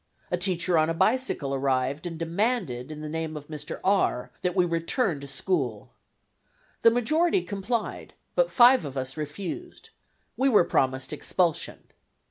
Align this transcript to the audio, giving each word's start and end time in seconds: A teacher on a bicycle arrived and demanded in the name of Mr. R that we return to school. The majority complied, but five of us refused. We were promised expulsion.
A 0.31 0.35
teacher 0.37 0.79
on 0.79 0.89
a 0.89 0.95
bicycle 0.95 1.53
arrived 1.53 2.07
and 2.07 2.17
demanded 2.17 2.89
in 2.89 3.01
the 3.01 3.07
name 3.07 3.37
of 3.37 3.47
Mr. 3.49 3.79
R 3.83 4.31
that 4.41 4.55
we 4.55 4.65
return 4.65 5.19
to 5.19 5.27
school. 5.27 5.91
The 6.81 6.89
majority 6.89 7.43
complied, 7.43 8.15
but 8.33 8.49
five 8.49 8.83
of 8.83 8.97
us 8.97 9.15
refused. 9.15 9.91
We 10.35 10.49
were 10.49 10.63
promised 10.63 11.13
expulsion. 11.13 11.83